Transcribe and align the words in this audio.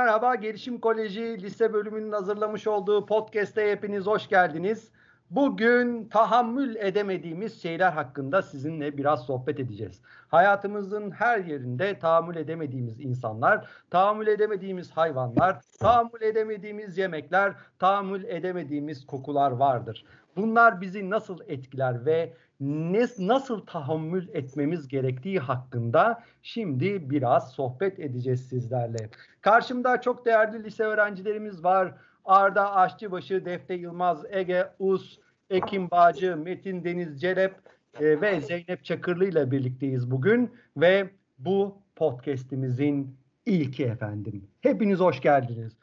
Merhaba. 0.00 0.34
Gelişim 0.34 0.80
Koleji 0.80 1.42
lise 1.42 1.72
bölümünün 1.72 2.12
hazırlamış 2.12 2.66
olduğu 2.66 3.06
podcast'e 3.06 3.70
hepiniz 3.70 4.06
hoş 4.06 4.28
geldiniz. 4.28 4.88
Bugün 5.30 6.08
tahammül 6.08 6.76
edemediğimiz 6.76 7.62
şeyler 7.62 7.92
hakkında 7.92 8.42
sizinle 8.42 8.96
biraz 8.96 9.26
sohbet 9.26 9.60
edeceğiz. 9.60 10.00
Hayatımızın 10.28 11.10
her 11.10 11.38
yerinde 11.38 11.98
tahammül 11.98 12.36
edemediğimiz 12.36 13.00
insanlar, 13.00 13.68
tahammül 13.90 14.26
edemediğimiz 14.26 14.90
hayvanlar, 14.90 15.60
tahammül 15.80 16.22
edemediğimiz 16.22 16.98
yemekler, 16.98 17.54
tahammül 17.78 18.24
edemediğimiz 18.24 19.06
kokular 19.06 19.50
vardır. 19.50 20.04
Bunlar 20.36 20.80
bizi 20.80 21.10
nasıl 21.10 21.38
etkiler 21.48 22.06
ve 22.06 22.32
ne, 22.60 23.06
nasıl 23.18 23.60
tahammül 23.66 24.28
etmemiz 24.28 24.88
gerektiği 24.88 25.38
hakkında 25.38 26.24
şimdi 26.42 27.10
biraz 27.10 27.52
sohbet 27.52 28.00
edeceğiz 28.00 28.48
sizlerle. 28.48 29.10
Karşımda 29.40 30.00
çok 30.00 30.26
değerli 30.26 30.64
lise 30.64 30.82
öğrencilerimiz 30.82 31.64
var. 31.64 31.94
Arda 32.24 32.74
Aşçıbaşı, 32.74 33.44
Defne 33.44 33.76
Yılmaz, 33.76 34.24
Ege 34.30 34.66
Us, 34.78 35.18
Ekim 35.50 35.90
Bağcı, 35.90 36.36
Metin 36.36 36.84
Deniz 36.84 37.20
Celep 37.20 37.54
e, 38.00 38.20
ve 38.20 38.40
Zeynep 38.40 38.84
Çakırlı 38.84 39.24
ile 39.24 39.50
birlikteyiz 39.50 40.10
bugün 40.10 40.50
ve 40.76 41.10
bu 41.38 41.78
podcast'imizin 41.96 43.16
ilki 43.46 43.84
efendim. 43.84 44.48
Hepiniz 44.60 45.00
hoş 45.00 45.20
geldiniz. 45.20 45.76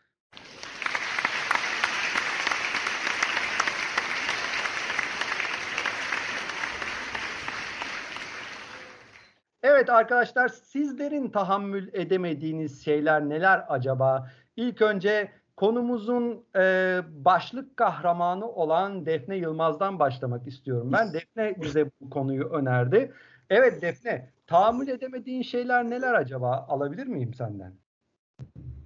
Evet 9.63 9.89
arkadaşlar 9.89 10.47
sizlerin 10.47 11.29
tahammül 11.29 11.89
edemediğiniz 11.93 12.85
şeyler 12.85 13.29
neler 13.29 13.65
acaba? 13.69 14.31
İlk 14.55 14.81
önce 14.81 15.31
konumuzun 15.55 16.45
e, 16.55 16.99
başlık 17.09 17.77
kahramanı 17.77 18.51
olan 18.51 19.05
Defne 19.05 19.37
Yılmaz'dan 19.37 19.99
başlamak 19.99 20.47
istiyorum. 20.47 20.91
Ben 20.93 21.13
Defne 21.13 21.61
bize 21.61 21.91
bu 22.01 22.09
konuyu 22.09 22.43
önerdi. 22.43 23.13
Evet 23.49 23.81
Defne, 23.81 24.29
tahammül 24.47 24.87
edemediğin 24.87 25.41
şeyler 25.41 25.89
neler 25.89 26.13
acaba? 26.13 26.65
Alabilir 26.69 27.07
miyim 27.07 27.33
senden? 27.33 27.73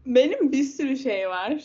Benim 0.05 0.51
bir 0.51 0.63
sürü 0.63 0.97
şey 0.97 1.29
var. 1.29 1.63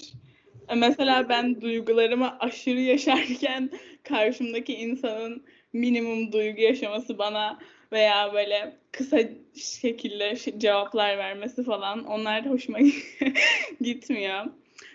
Mesela 0.76 1.28
ben 1.28 1.60
duygularımı 1.60 2.38
aşırı 2.38 2.80
yaşarken 2.80 3.70
karşımdaki 4.02 4.74
insanın 4.74 5.44
minimum 5.76 6.32
duygu 6.32 6.60
yaşaması 6.60 7.18
bana 7.18 7.58
veya 7.92 8.32
böyle 8.34 8.76
kısa 8.92 9.18
şekilde 9.54 10.36
cevaplar 10.58 11.18
vermesi 11.18 11.64
falan 11.64 12.04
onlar 12.04 12.50
hoşuma 12.50 12.78
gitmiyor. 13.80 14.44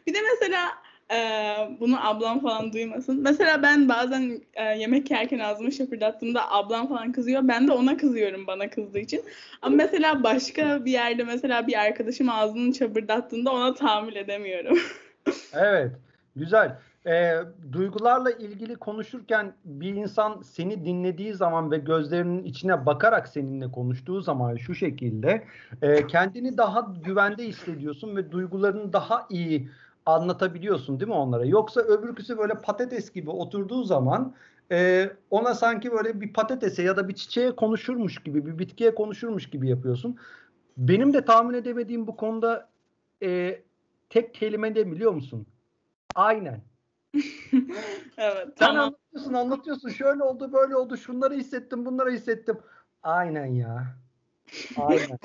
Bir 0.08 0.14
de 0.14 0.18
mesela 0.34 0.70
e, 1.12 1.18
bunu 1.80 2.08
ablam 2.08 2.40
falan 2.40 2.74
duymasın. 2.74 3.22
Mesela 3.22 3.64
ben 3.64 3.90
bazen 3.90 4.42
e, 4.54 4.64
yemek 4.64 5.12
yerken 5.12 5.40
ağzımı 5.40 5.72
şapırdattığımda 5.72 6.52
ablam 6.52 6.88
falan 6.88 7.12
kızıyor. 7.12 7.48
Ben 7.48 7.68
de 7.68 7.72
ona 7.72 7.98
kızıyorum 7.98 8.48
bana 8.48 8.70
kızdığı 8.70 9.00
için. 9.00 9.24
Ama 9.62 9.76
mesela 9.76 10.24
başka 10.24 10.86
bir 10.86 10.92
yerde 10.92 11.24
mesela 11.24 11.68
bir 11.68 11.80
arkadaşım 11.80 12.30
ağzını 12.30 12.76
şapırdattığında 12.76 13.52
ona 13.52 13.74
tahammül 13.74 14.16
edemiyorum. 14.16 14.80
evet. 15.54 15.92
Güzel 16.36 16.76
e, 17.08 17.34
duygularla 17.72 18.32
ilgili 18.32 18.76
konuşurken 18.76 19.54
bir 19.66 19.94
insan 19.94 20.42
seni 20.42 20.86
dinlediği 20.86 21.34
zaman 21.34 21.72
ve 21.72 21.78
gözlerinin 21.78 22.44
içine 22.44 22.86
bakarak 22.86 23.28
seninle 23.28 23.72
konuştuğu 23.72 24.22
zaman 24.22 24.56
şu 24.56 24.76
şekilde 24.76 25.44
e, 25.82 26.08
kendini 26.08 26.58
daha 26.58 26.94
güvende 27.04 27.48
hissediyorsun 27.48 28.16
ve 28.16 28.32
duygularını 28.32 28.94
daha 28.94 29.28
iyi 29.30 29.70
anlatabiliyorsun 30.06 31.00
değil 31.00 31.10
mi 31.10 31.16
onlara? 31.16 31.46
Yoksa 31.46 31.82
öbürküsü 31.82 32.38
böyle 32.38 32.54
patates 32.54 33.12
gibi 33.12 33.30
oturduğu 33.30 33.84
zaman 33.84 34.34
e, 34.72 35.10
ona 35.30 35.54
sanki 35.54 35.92
böyle 35.92 36.22
bir 36.22 36.34
patatese 36.34 36.84
ya 36.84 36.98
da 36.98 37.08
bir 37.08 37.14
çiçeğe 37.14 37.56
konuşurmuş 37.56 38.24
gibi, 38.24 38.46
bir 38.46 38.60
bitkiye 38.60 38.96
konuşurmuş 38.96 39.50
gibi 39.50 39.70
yapıyorsun. 39.70 40.18
Benim 40.78 41.14
de 41.14 41.26
tahmin 41.26 41.54
edemediğim 41.54 42.08
bu 42.08 42.16
konuda 42.16 42.70
e, 43.24 43.62
tek 44.10 44.34
kelime 44.34 44.76
de 44.76 44.92
biliyor 44.92 45.12
musun? 45.12 45.48
Aynen. 46.16 46.71
evet. 48.18 48.48
Sen 48.48 48.66
tamam. 48.68 48.78
anlatıyorsun 48.78 49.34
anlatıyorsun 49.34 49.90
şöyle 49.90 50.24
oldu 50.24 50.54
böyle 50.54 50.76
oldu 50.76 50.98
şunları 50.98 51.34
hissettim 51.34 51.86
bunları 51.86 52.12
hissettim. 52.12 52.58
Aynen 53.04 53.46
ya. 53.46 53.96
Aynen. 54.78 55.20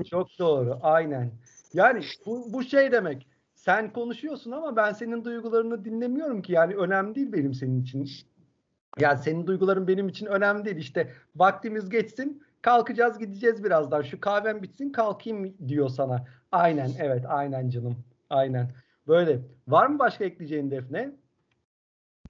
Çok 0.10 0.28
doğru. 0.38 0.78
Aynen. 0.82 1.32
Yani 1.74 2.00
bu, 2.26 2.52
bu 2.52 2.62
şey 2.62 2.92
demek. 2.92 3.26
Sen 3.54 3.92
konuşuyorsun 3.92 4.50
ama 4.50 4.76
ben 4.76 4.92
senin 4.92 5.24
duygularını 5.24 5.84
dinlemiyorum 5.84 6.42
ki. 6.42 6.52
Yani 6.52 6.74
önemli 6.74 7.14
değil 7.14 7.32
benim 7.32 7.54
senin 7.54 7.82
için. 7.82 8.08
Yani 8.98 9.18
senin 9.18 9.46
duyguların 9.46 9.88
benim 9.88 10.08
için 10.08 10.26
önemli 10.26 10.64
değil. 10.64 10.76
İşte 10.76 11.12
vaktimiz 11.36 11.88
geçsin 11.88 12.42
kalkacağız 12.62 13.18
gideceğiz 13.18 13.64
birazdan. 13.64 14.02
Şu 14.02 14.20
kahvem 14.20 14.62
bitsin 14.62 14.92
kalkayım 14.92 15.68
diyor 15.68 15.88
sana. 15.88 16.24
Aynen 16.52 16.90
evet 16.98 17.24
aynen 17.28 17.68
canım. 17.68 17.96
Aynen. 18.30 18.70
Böyle. 19.10 19.40
Var 19.68 19.86
mı 19.86 19.98
başka 19.98 20.24
ekleyeceğin 20.24 20.70
Defne? 20.70 21.10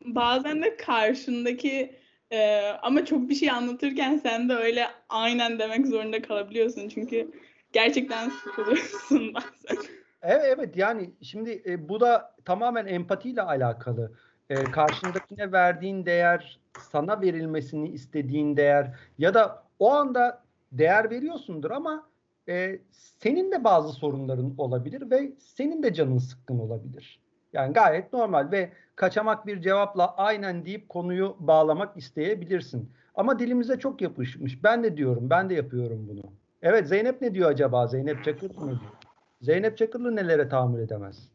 Bazen 0.05 0.63
de 0.63 0.77
karşındaki 0.77 1.97
e, 2.31 2.69
ama 2.83 3.05
çok 3.05 3.29
bir 3.29 3.35
şey 3.35 3.51
anlatırken 3.51 4.17
sen 4.17 4.49
de 4.49 4.55
öyle 4.55 4.87
aynen 5.09 5.59
demek 5.59 5.87
zorunda 5.87 6.23
kalabiliyorsun. 6.23 6.89
Çünkü 6.89 7.31
gerçekten 7.73 8.31
sıkılıyorsun 8.31 9.35
bazen. 9.35 9.85
Evet 10.23 10.45
evet 10.47 10.77
yani 10.77 11.11
şimdi 11.23 11.63
e, 11.67 11.89
bu 11.89 12.01
da 12.01 12.35
tamamen 12.45 12.87
empatiyle 12.87 13.43
alakalı. 13.43 14.12
E, 14.51 14.65
karşındakine 14.65 15.53
verdiğin 15.53 16.07
değer, 16.07 16.61
sana 16.91 17.21
verilmesini 17.21 17.89
istediğin 17.89 18.57
değer 18.57 18.95
ya 19.19 19.35
da 19.35 19.67
o 19.79 19.91
anda 19.91 20.43
değer 20.73 21.11
veriyorsundur 21.11 21.71
ama 21.71 22.09
e, 22.49 22.78
senin 22.93 23.53
de 23.53 23.65
bazı 23.65 23.93
sorunların 23.93 24.55
olabilir 24.59 25.11
ve 25.11 25.33
senin 25.39 25.83
de 25.83 25.95
canın 25.95 26.19
sıkkın 26.19 26.59
olabilir. 26.59 27.21
Yani 27.53 27.73
gayet 27.73 28.12
normal 28.12 28.51
ve 28.53 28.71
kaçamak 28.97 29.47
bir 29.47 29.61
cevapla 29.61 30.15
aynen 30.17 30.65
deyip 30.65 30.89
konuyu 30.89 31.37
bağlamak 31.39 31.97
isteyebilirsin. 31.97 32.91
Ama 33.15 33.39
dilimize 33.39 33.79
çok 33.79 34.03
yapışmış. 34.03 34.65
Ben 34.65 34.84
de 34.84 34.97
diyorum, 34.97 35.31
ben 35.31 35.50
de 35.50 35.55
yapıyorum 35.55 36.09
bunu. 36.09 36.23
Evet 36.62 36.89
Zeynep 36.89 37.23
ne 37.23 37.34
diyor 37.34 37.50
acaba? 37.50 37.87
Zeynep 37.87 38.25
Çakırlı 38.25 38.67
ne 38.67 38.71
diyor? 38.71 38.93
Zeynep 39.41 39.79
Çakırlı 39.79 40.17
nelere 40.17 40.49
tahammül 40.49 40.81
edemez? 40.81 41.29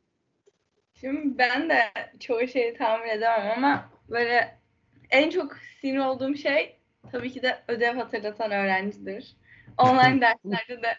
Şimdi 0.93 1.37
ben 1.37 1.69
de 1.69 1.79
çoğu 2.19 2.47
şeyi 2.47 2.73
tahammül 2.73 3.09
edemem 3.09 3.51
ama 3.57 3.89
böyle 4.09 4.57
en 5.09 5.29
çok 5.29 5.57
sinir 5.81 5.97
olduğum 5.97 6.35
şey 6.35 6.75
tabii 7.11 7.31
ki 7.31 7.43
de 7.43 7.57
ödev 7.67 7.95
hatırlatan 7.95 8.51
öğrencidir. 8.51 9.35
Online 9.77 10.21
derslerde 10.21 10.83
de 10.83 10.97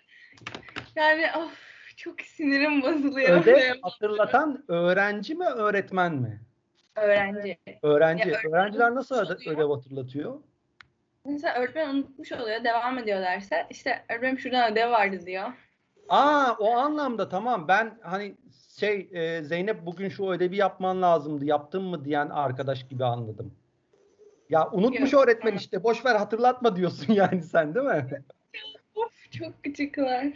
yani 0.97 1.27
of 1.39 1.53
çok 1.97 2.21
sinirim 2.21 2.83
bozuluyor. 2.83 3.41
Ödev 3.43 3.75
hatırlatan 3.83 4.65
öğrenci 4.69 5.35
mi 5.35 5.45
öğretmen 5.45 6.15
mi? 6.15 6.41
Öğrenci. 6.97 7.59
Öğrenci. 7.83 8.29
Ya, 8.29 8.39
Öğrenciler 8.45 8.95
nasıl 8.95 9.17
ödev, 9.17 9.51
ödev 9.51 9.71
hatırlatıyor? 9.71 10.41
Mesela 11.25 11.55
öğretmen 11.55 11.89
unutmuş 11.89 12.33
oluyor, 12.33 12.65
devam 12.65 12.99
ediyor 12.99 13.21
derse. 13.21 13.67
İşte 13.71 14.05
öğretmenim 14.09 14.39
şuradan 14.39 14.73
ödev 14.73 14.91
vardı 14.91 15.27
diyor. 15.27 15.53
Aa 16.09 16.53
o 16.59 16.71
anlamda 16.77 17.29
tamam. 17.29 17.69
Ben 17.69 17.99
hani 18.03 18.37
şey 18.79 19.09
e, 19.13 19.43
Zeynep 19.43 19.87
bugün 19.87 20.09
şu 20.09 20.27
ödevi 20.27 20.57
yapman 20.57 21.03
lazımdı. 21.03 21.45
Yaptın 21.45 21.83
mı 21.83 22.05
diyen 22.05 22.29
arkadaş 22.29 22.89
gibi 22.89 23.05
anladım. 23.05 23.55
Ya 24.51 24.71
unutmuş 24.73 25.13
Yok. 25.13 25.25
öğretmen 25.25 25.55
işte. 25.55 25.85
Boş 25.85 26.05
ver 26.05 26.15
hatırlatma 26.15 26.77
diyorsun 26.77 27.13
yani 27.13 27.43
sen 27.43 27.75
değil 27.75 27.87
mi? 27.87 28.25
Çok 29.39 29.65
küçükler. 29.65 30.33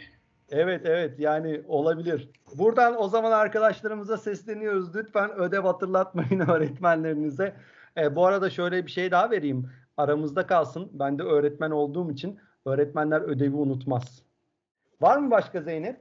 Evet 0.49 0.81
evet 0.85 1.19
yani 1.19 1.61
olabilir. 1.67 2.29
Buradan 2.55 3.01
o 3.01 3.07
zaman 3.07 3.31
arkadaşlarımıza 3.31 4.17
sesleniyoruz. 4.17 4.95
Lütfen 4.95 5.31
ödev 5.31 5.61
hatırlatmayın 5.61 6.39
öğretmenlerinize. 6.47 7.55
E, 7.97 8.15
bu 8.15 8.25
arada 8.25 8.49
şöyle 8.49 8.85
bir 8.85 8.91
şey 8.91 9.11
daha 9.11 9.31
vereyim. 9.31 9.69
Aramızda 9.97 10.47
kalsın. 10.47 10.89
Ben 10.93 11.19
de 11.19 11.23
öğretmen 11.23 11.71
olduğum 11.71 12.11
için 12.11 12.39
öğretmenler 12.65 13.21
ödevi 13.21 13.55
unutmaz. 13.55 14.21
Var 15.01 15.17
mı 15.17 15.31
başka 15.31 15.61
Zeynep? 15.61 15.97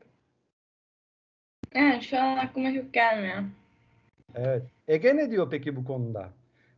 Evet 1.73 2.03
şu 2.03 2.19
an 2.19 2.37
aklıma 2.37 2.75
çok 2.75 2.93
gelmiyor. 2.93 3.39
Evet. 4.35 4.63
Ege 4.89 5.17
ne 5.17 5.31
diyor 5.31 5.51
peki 5.51 5.77
bu 5.77 5.85
konuda? 5.85 6.29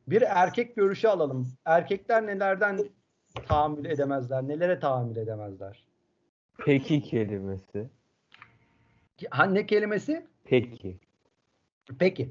Bir 0.08 0.22
erkek 0.22 0.76
görüşü 0.76 1.08
alalım. 1.08 1.48
Erkekler 1.64 2.26
nelerden 2.26 2.78
tahammül 3.48 3.84
edemezler? 3.84 4.42
Nelere 4.42 4.80
tahammül 4.80 5.16
edemezler? 5.16 5.84
Peki 6.64 7.03
kelimesi. 7.03 7.88
Ha, 9.31 9.44
ne 9.44 9.67
kelimesi? 9.67 10.26
Peki. 10.44 10.99
Peki. 11.99 12.31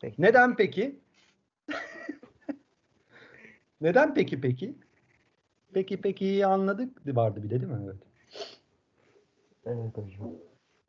peki. 0.00 0.22
Neden 0.22 0.56
peki? 0.56 1.00
Neden 3.80 4.14
peki 4.14 4.40
peki? 4.40 4.74
Peki 5.72 6.00
peki 6.00 6.46
anladık 6.46 7.16
vardı 7.16 7.42
bir 7.42 7.50
de 7.50 7.60
değil 7.60 7.72
mi? 7.72 7.80
Evet. 7.84 7.96
Evet 9.66 9.96
hocam. 9.96 10.32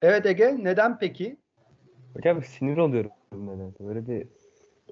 Evet 0.01 0.25
Ege 0.25 0.57
neden 0.63 0.99
peki? 0.99 1.37
Hocam 2.13 2.43
sinir 2.43 2.77
oluyorum 2.77 3.11
nedense. 3.31 3.85
Böyle 3.87 4.07
bir 4.07 4.27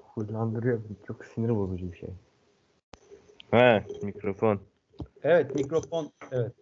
huylandırıyor. 0.02 0.82
Çok 1.06 1.24
sinir 1.24 1.56
bozucu 1.56 1.92
bir 1.92 1.96
şey. 1.96 2.10
Ha 3.50 3.84
mikrofon. 4.02 4.60
Evet 5.22 5.54
mikrofon 5.54 6.12
evet. 6.32 6.52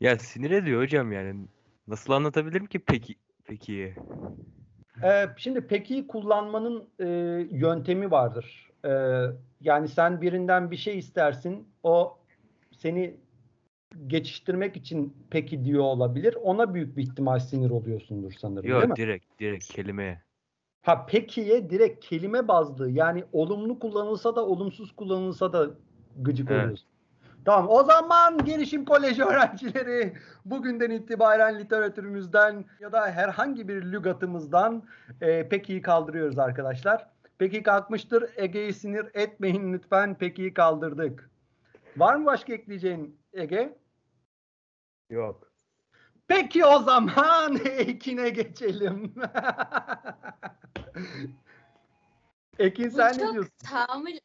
Ya 0.00 0.18
sinir 0.18 0.50
ediyor 0.50 0.82
hocam 0.82 1.12
yani. 1.12 1.48
Nasıl 1.86 2.12
anlatabilirim 2.12 2.66
ki 2.66 2.78
peki 2.78 3.14
peki? 3.44 3.94
Ee, 5.04 5.26
şimdi 5.36 5.66
peki 5.66 6.06
kullanmanın 6.06 6.88
e, 6.98 7.06
yöntemi 7.50 8.10
vardır. 8.10 8.70
Ee, 8.84 8.88
yani 9.60 9.88
sen 9.88 10.20
birinden 10.20 10.70
bir 10.70 10.76
şey 10.76 10.98
istersin. 10.98 11.68
O 11.82 12.18
seni 12.72 13.16
geçiştirmek 14.06 14.76
için 14.76 15.16
peki 15.30 15.64
diyor 15.64 15.84
olabilir. 15.84 16.34
Ona 16.42 16.74
büyük 16.74 16.96
bir 16.96 17.02
ihtimal 17.02 17.38
sinir 17.38 17.70
oluyorsundur 17.70 18.32
sanırım 18.32 18.64
değil 18.64 18.76
mi? 18.76 18.88
Yok 18.88 18.96
direkt 18.96 19.40
direkt 19.40 19.72
kelimeye. 19.72 20.22
Ha 20.82 21.06
pekiye 21.06 21.70
direkt 21.70 22.04
kelime 22.04 22.48
bazlı 22.48 22.90
yani 22.90 23.24
olumlu 23.32 23.78
kullanılsa 23.78 24.36
da 24.36 24.46
olumsuz 24.46 24.96
kullanılsa 24.96 25.52
da 25.52 25.70
gıcık 26.22 26.50
Evet. 26.50 26.64
oluyorsun. 26.64 26.95
Tamam 27.46 27.68
o 27.70 27.84
zaman 27.84 28.44
Gelişim 28.44 28.84
Koleji 28.84 29.24
öğrencileri 29.24 30.16
bugünden 30.44 30.90
itibaren 30.90 31.58
literatürümüzden 31.58 32.64
ya 32.80 32.92
da 32.92 33.10
herhangi 33.10 33.68
bir 33.68 33.82
lügatımızdan 33.92 34.82
e, 35.20 35.48
pekiyi 35.48 35.82
kaldırıyoruz 35.82 36.38
arkadaşlar. 36.38 37.06
Peki 37.38 37.62
kalkmıştır. 37.62 38.30
Ege'yi 38.36 38.72
sinir 38.72 39.06
etmeyin 39.14 39.72
lütfen. 39.72 40.14
Pekiyi 40.14 40.54
kaldırdık. 40.54 41.30
Var 41.96 42.16
mı 42.16 42.26
başka 42.26 42.52
ekleyeceğin 42.52 43.20
Ege? 43.32 43.78
Yok. 45.10 45.52
Peki 46.28 46.64
o 46.64 46.78
zaman 46.78 47.58
Ekin'e 47.64 48.28
geçelim. 48.28 49.14
Ekin 52.58 52.88
sen 52.88 53.14
bu 53.14 53.18
ne 53.18 53.22
çok 53.22 53.32
diyorsun? 53.32 53.52
tahammül 53.70 54.18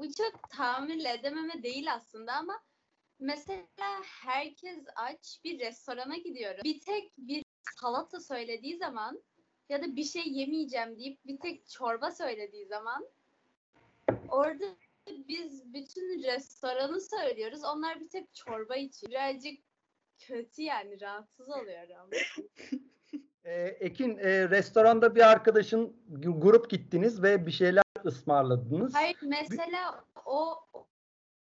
bu 0.00 0.12
çok 0.12 0.50
tahammül 0.50 1.04
edememe 1.04 1.62
değil 1.62 1.94
aslında 1.94 2.32
ama 2.32 2.62
mesela 3.18 4.02
herkes 4.02 4.78
aç 4.96 5.40
bir 5.44 5.60
restorana 5.60 6.16
gidiyorum. 6.16 6.60
Bir 6.64 6.80
tek 6.80 7.12
bir 7.18 7.44
salata 7.80 8.20
söylediği 8.20 8.76
zaman 8.76 9.22
ya 9.68 9.82
da 9.82 9.96
bir 9.96 10.04
şey 10.04 10.22
yemeyeceğim 10.26 10.98
deyip 10.98 11.26
bir 11.26 11.38
tek 11.38 11.68
çorba 11.68 12.10
söylediği 12.10 12.66
zaman 12.66 13.08
orada 14.28 14.64
biz 15.08 15.74
bütün 15.74 16.22
restoranı 16.22 17.00
söylüyoruz. 17.00 17.64
Onlar 17.64 18.00
bir 18.00 18.08
tek 18.08 18.34
çorba 18.34 18.76
içiyor. 18.76 19.10
Birazcık 19.10 19.60
kötü 20.18 20.62
yani 20.62 21.00
rahatsız 21.00 21.48
oluyorum. 21.48 22.10
Ee, 23.44 23.76
Ekin 23.80 24.18
e, 24.18 24.50
restoranda 24.50 25.14
bir 25.14 25.30
arkadaşın 25.30 25.96
grup 26.40 26.70
gittiniz 26.70 27.22
ve 27.22 27.46
bir 27.46 27.50
şeyler 27.50 27.82
ısmarladınız. 28.04 28.94
Hayır 28.94 29.16
mesela 29.22 30.04
o 30.26 30.54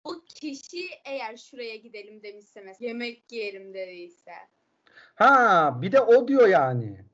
o 0.04 0.14
kişi 0.26 0.90
eğer 1.06 1.38
şuraya 1.38 1.76
gidelim 1.76 2.24
demişse 2.24 2.62
mesela 2.62 2.88
yemek 2.88 3.32
yiyelim 3.32 3.74
dediyse. 3.74 4.32
Ha 5.16 5.78
bir 5.82 5.92
de 5.92 6.02
o 6.02 6.28
diyor 6.28 6.48
yani. 6.48 7.06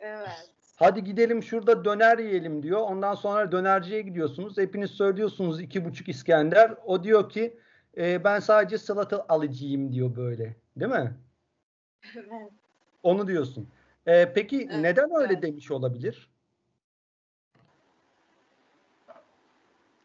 Evet. 0.00 0.50
Hadi 0.76 1.04
gidelim 1.04 1.42
şurada 1.42 1.84
döner 1.84 2.18
yiyelim 2.18 2.62
diyor. 2.62 2.80
Ondan 2.80 3.14
sonra 3.14 3.52
dönerciye 3.52 4.02
gidiyorsunuz. 4.02 4.58
Hepiniz 4.58 4.90
söylüyorsunuz 4.90 5.60
iki 5.60 5.84
buçuk 5.84 6.08
İskender. 6.08 6.74
O 6.84 7.04
diyor 7.04 7.30
ki 7.30 7.58
e, 7.96 8.24
ben 8.24 8.40
sadece 8.40 8.78
salata 8.78 9.26
alıcıyım 9.28 9.92
diyor 9.92 10.16
böyle. 10.16 10.56
Değil 10.76 10.90
mi? 10.90 11.16
Evet. 12.16 12.52
Onu 13.02 13.26
diyorsun. 13.26 13.68
E, 14.06 14.32
peki 14.32 14.68
Evet, 14.70 14.80
neden 14.80 15.10
öyle 15.16 15.32
evet. 15.32 15.42
demiş 15.42 15.70
olabilir? 15.70 16.31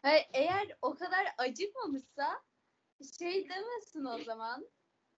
Hayır, 0.08 0.26
eğer 0.32 0.68
o 0.82 0.94
kadar 0.94 1.26
acıkmamışsa 1.38 2.42
şey 3.18 3.48
demesin 3.48 4.04
o 4.04 4.18
zaman. 4.24 4.68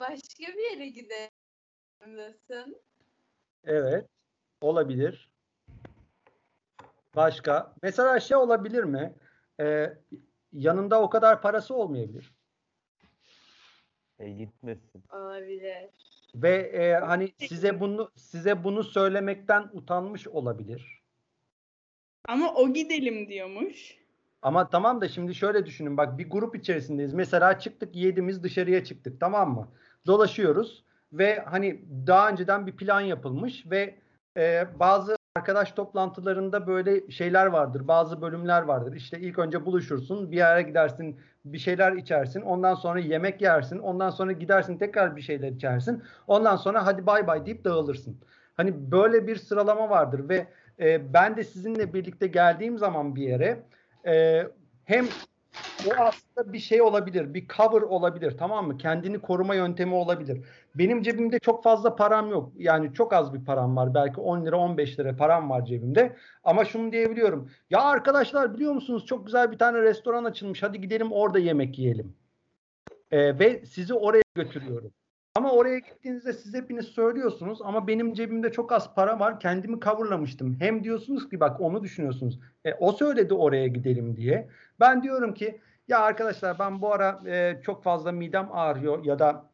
Başka 0.00 0.42
bir 0.42 0.70
yere 0.70 0.88
gidelim 0.88 2.16
desin. 2.16 2.82
Evet. 3.64 4.06
Olabilir. 4.60 5.30
Başka? 7.16 7.74
Mesela 7.82 8.20
şey 8.20 8.36
olabilir 8.36 8.84
mi? 8.84 9.14
Ee, 9.60 9.92
yanında 10.52 11.02
o 11.02 11.10
kadar 11.10 11.42
parası 11.42 11.74
olmayabilir. 11.74 12.34
E 14.18 14.30
gitmesin. 14.30 15.04
Olabilir. 15.12 15.90
Ve 16.34 16.56
e, 16.56 16.92
hani 16.94 17.32
size 17.48 17.80
bunu 17.80 18.10
size 18.16 18.64
bunu 18.64 18.84
söylemekten 18.84 19.70
utanmış 19.72 20.28
olabilir. 20.28 21.02
Ama 22.28 22.54
o 22.54 22.72
gidelim 22.72 23.28
diyormuş. 23.28 23.99
Ama 24.42 24.68
tamam 24.68 25.00
da 25.00 25.08
şimdi 25.08 25.34
şöyle 25.34 25.66
düşünün 25.66 25.96
bak 25.96 26.18
bir 26.18 26.30
grup 26.30 26.56
içerisindeyiz. 26.56 27.14
Mesela 27.14 27.58
çıktık 27.58 27.96
yedimiz 27.96 28.42
dışarıya 28.42 28.84
çıktık 28.84 29.20
tamam 29.20 29.54
mı? 29.54 29.68
Dolaşıyoruz 30.06 30.84
ve 31.12 31.44
hani 31.46 31.84
daha 32.06 32.30
önceden 32.30 32.66
bir 32.66 32.76
plan 32.76 33.00
yapılmış 33.00 33.70
ve 33.70 33.94
e, 34.36 34.66
bazı 34.80 35.16
arkadaş 35.36 35.72
toplantılarında 35.72 36.66
böyle 36.66 37.10
şeyler 37.10 37.46
vardır. 37.46 37.88
Bazı 37.88 38.22
bölümler 38.22 38.62
vardır. 38.62 38.94
İşte 38.96 39.20
ilk 39.20 39.38
önce 39.38 39.66
buluşursun, 39.66 40.32
bir 40.32 40.36
yere 40.36 40.62
gidersin, 40.62 41.20
bir 41.44 41.58
şeyler 41.58 41.92
içersin. 41.92 42.40
Ondan 42.40 42.74
sonra 42.74 43.00
yemek 43.00 43.40
yersin. 43.42 43.78
Ondan 43.78 44.10
sonra 44.10 44.32
gidersin 44.32 44.78
tekrar 44.78 45.16
bir 45.16 45.22
şeyler 45.22 45.52
içersin. 45.52 46.02
Ondan 46.26 46.56
sonra 46.56 46.86
hadi 46.86 47.06
bay 47.06 47.26
bay 47.26 47.46
deyip 47.46 47.64
dağılırsın. 47.64 48.16
Hani 48.54 48.90
böyle 48.90 49.26
bir 49.26 49.36
sıralama 49.36 49.90
vardır 49.90 50.28
ve 50.28 50.46
e, 50.80 51.12
ben 51.14 51.36
de 51.36 51.44
sizinle 51.44 51.94
birlikte 51.94 52.26
geldiğim 52.26 52.78
zaman 52.78 53.16
bir 53.16 53.22
yere 53.22 53.62
e, 54.06 54.42
hem 54.84 55.06
o 55.86 55.90
aslında 55.98 56.52
bir 56.52 56.58
şey 56.58 56.82
olabilir, 56.82 57.34
bir 57.34 57.48
cover 57.48 57.82
olabilir 57.82 58.36
tamam 58.38 58.66
mı? 58.66 58.78
Kendini 58.78 59.18
koruma 59.20 59.54
yöntemi 59.54 59.94
olabilir. 59.94 60.44
Benim 60.74 61.02
cebimde 61.02 61.38
çok 61.38 61.62
fazla 61.64 61.96
param 61.96 62.30
yok. 62.30 62.52
Yani 62.56 62.94
çok 62.94 63.12
az 63.12 63.34
bir 63.34 63.44
param 63.44 63.76
var. 63.76 63.94
Belki 63.94 64.20
10 64.20 64.46
lira 64.46 64.56
15 64.56 64.98
lira 64.98 65.16
param 65.16 65.50
var 65.50 65.64
cebimde. 65.64 66.16
Ama 66.44 66.64
şunu 66.64 66.92
diyebiliyorum. 66.92 67.50
Ya 67.70 67.82
arkadaşlar 67.82 68.54
biliyor 68.54 68.72
musunuz 68.72 69.06
çok 69.06 69.26
güzel 69.26 69.52
bir 69.52 69.58
tane 69.58 69.82
restoran 69.82 70.24
açılmış. 70.24 70.62
Hadi 70.62 70.80
gidelim 70.80 71.12
orada 71.12 71.38
yemek 71.38 71.78
yiyelim. 71.78 72.16
E, 73.10 73.38
ve 73.38 73.66
sizi 73.66 73.94
oraya 73.94 74.22
götürüyorum. 74.34 74.92
Ama 75.34 75.52
oraya 75.52 75.78
gittiğinizde 75.78 76.32
siz 76.32 76.54
hepiniz 76.54 76.86
söylüyorsunuz 76.86 77.58
ama 77.62 77.86
benim 77.86 78.14
cebimde 78.14 78.52
çok 78.52 78.72
az 78.72 78.94
para 78.94 79.20
var. 79.20 79.40
Kendimi 79.40 79.80
coverlamıştım. 79.80 80.56
Hem 80.60 80.84
diyorsunuz 80.84 81.28
ki 81.28 81.40
bak 81.40 81.60
onu 81.60 81.82
düşünüyorsunuz. 81.82 82.40
E, 82.64 82.74
o 82.74 82.92
söyledi 82.92 83.34
oraya 83.34 83.66
gidelim 83.66 84.16
diye. 84.16 84.48
Ben 84.80 85.02
diyorum 85.02 85.34
ki 85.34 85.60
ya 85.88 86.00
arkadaşlar 86.00 86.58
ben 86.58 86.82
bu 86.82 86.92
ara 86.94 87.20
e, 87.26 87.60
çok 87.62 87.84
fazla 87.84 88.12
midem 88.12 88.48
ağrıyor 88.52 89.04
ya 89.04 89.18
da 89.18 89.50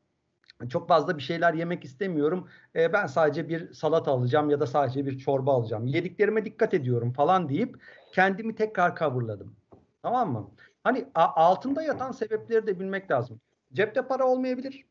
çok 0.69 0.89
fazla 0.89 1.19
bir 1.19 1.23
şeyler 1.23 1.55
yemek 1.55 1.85
istemiyorum. 1.85 2.49
E, 2.77 2.93
ben 2.93 3.07
sadece 3.07 3.49
bir 3.49 3.73
salata 3.73 4.11
alacağım 4.11 4.51
ya 4.51 4.61
da 4.61 4.67
sadece 4.67 5.07
bir 5.07 5.19
çorba 5.19 5.55
alacağım. 5.55 5.87
Yediklerime 5.87 6.45
dikkat 6.45 6.75
ediyorum 6.75 7.13
falan 7.13 7.49
deyip 7.49 7.77
kendimi 8.13 8.55
tekrar 8.55 8.97
coverladım. 8.97 9.57
Tamam 10.03 10.33
mı? 10.33 10.51
Hani 10.85 11.07
altında 11.15 11.83
yatan 11.83 12.13
sebepleri 12.13 12.67
de 12.67 12.81
bilmek 12.81 13.11
lazım. 13.11 13.41
Cepte 13.73 14.03
para 14.03 14.25
olmayabilir. 14.27 14.85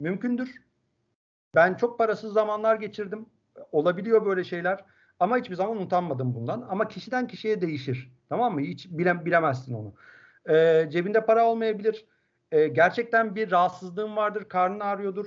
Mümkündür. 0.00 0.62
Ben 1.54 1.74
çok 1.74 1.98
parasız 1.98 2.32
zamanlar 2.32 2.76
geçirdim. 2.76 3.26
Olabiliyor 3.72 4.26
böyle 4.26 4.44
şeyler. 4.44 4.84
Ama 5.20 5.38
hiçbir 5.38 5.54
zaman 5.54 5.82
utanmadım 5.82 6.34
bundan. 6.34 6.66
Ama 6.70 6.88
kişiden 6.88 7.26
kişiye 7.26 7.60
değişir. 7.60 8.12
Tamam 8.28 8.54
mı? 8.54 8.60
Hiç 8.60 8.88
bile, 8.90 9.24
bilemezsin 9.24 9.74
onu. 9.74 9.94
Ee, 10.48 10.88
cebinde 10.92 11.26
para 11.26 11.46
olmayabilir. 11.46 12.06
Ee, 12.52 12.68
gerçekten 12.68 13.34
bir 13.34 13.50
rahatsızlığın 13.50 14.16
vardır. 14.16 14.48
Karnın 14.48 14.80
ağrıyordur. 14.80 15.26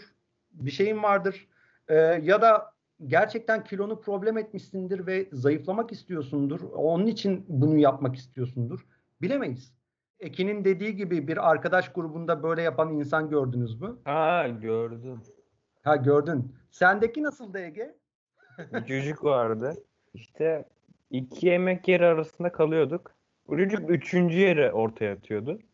Bir 0.52 0.72
şeyin 0.72 1.04
vardır. 1.04 1.48
Ee, 1.88 1.96
ya 2.24 2.42
da 2.42 2.74
gerçekten 3.08 3.64
kilonu 3.64 4.02
problem 4.02 4.38
etmişsindir 4.38 5.08
ve 5.08 5.30
zayıflamak 5.32 5.92
istiyorsundur. 5.92 6.62
Onun 6.62 7.08
için 7.08 7.46
bunu 7.48 7.78
yapmak 7.78 8.16
istiyorsundur. 8.16 8.86
Bilemeyiz. 9.22 9.74
Ekin'in 10.20 10.66
dediği 10.66 10.96
gibi 10.96 11.28
bir 11.28 11.50
arkadaş 11.50 11.94
grubunda 11.94 12.44
böyle 12.44 12.62
yapan 12.62 12.94
insan 12.94 13.30
gördünüz 13.30 13.82
mü? 13.82 13.96
Aa 14.06 14.48
gördüm. 14.48 15.22
Ha 15.84 15.96
gördün. 15.96 16.56
Sendeki 16.72 17.24
nasıldı 17.24 17.60
Ege? 17.60 17.96
Bir 18.74 18.86
çocuk 18.86 19.24
vardı. 19.24 19.74
İşte 20.14 20.66
iki 21.12 21.48
yemek 21.48 21.88
yeri 21.88 22.06
arasında 22.06 22.52
kalıyorduk. 22.52 23.12
Bu 23.48 23.58
çocuk 23.58 23.90
üçüncü 23.90 24.38
yere 24.38 24.72
ortaya 24.72 25.14
atıyordu. 25.14 25.60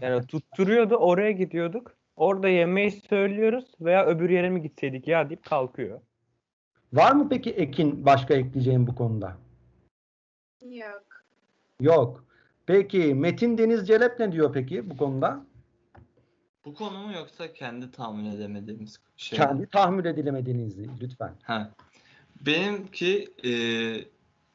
Yani 0.00 0.26
tutturuyordu 0.26 0.96
oraya 0.96 1.30
gidiyorduk. 1.30 1.94
Orada 2.16 2.48
yemeği 2.48 2.90
söylüyoruz 2.90 3.74
veya 3.80 4.06
öbür 4.06 4.30
yere 4.30 4.50
mi 4.50 4.62
gitseydik 4.62 5.08
ya 5.08 5.28
deyip 5.28 5.44
kalkıyor. 5.44 6.00
Var 6.92 7.12
mı 7.12 7.28
peki 7.28 7.50
Ekin 7.50 8.06
başka 8.06 8.34
ekleyeceğin 8.34 8.86
bu 8.86 8.94
konuda? 8.94 9.36
Yok. 10.62 11.24
Yok. 11.80 12.24
Peki 12.68 13.14
Metin 13.14 13.58
Deniz 13.58 13.88
Celep 13.88 14.18
ne 14.18 14.32
diyor 14.32 14.52
peki 14.52 14.90
bu 14.90 14.96
konuda? 14.96 15.44
Bu 16.64 16.74
konu 16.74 16.98
mu 16.98 17.12
yoksa 17.12 17.52
kendi 17.52 17.90
tahammül 17.90 18.34
edemediğimiz 18.34 19.00
şey? 19.16 19.38
Kendi 19.38 19.66
tahammül 19.66 20.04
edilemediğinizi 20.04 20.88
lütfen. 21.00 21.34
Ha. 21.42 21.70
Benimki 22.40 23.32
e, 23.44 23.52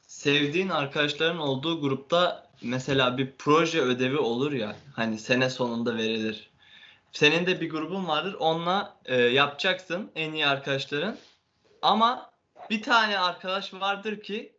sevdiğin 0.02 0.70
arkadaşların 0.70 1.38
olduğu 1.38 1.82
grupta 1.82 2.48
mesela 2.64 3.18
bir 3.18 3.34
proje 3.38 3.82
ödevi 3.82 4.18
olur 4.18 4.52
ya 4.52 4.76
hani 4.96 5.20
sene 5.20 5.50
sonunda 5.50 5.98
verilir. 5.98 6.50
Senin 7.12 7.46
de 7.46 7.62
bir 7.62 7.70
grubun 7.70 8.08
vardır. 8.08 8.36
Onunla 8.40 8.98
e, 9.06 9.16
yapacaksın 9.22 10.12
en 10.16 10.34
iyi 10.34 10.48
arkadaşların. 10.48 11.18
Ama 11.82 12.32
bir 12.70 12.82
tane 12.82 13.20
arkadaş 13.20 13.74
vardır 13.74 14.22
ki 14.22 14.54